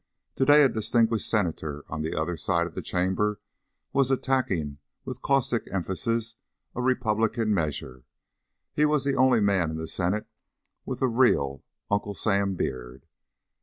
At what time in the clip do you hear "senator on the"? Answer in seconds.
1.29-2.19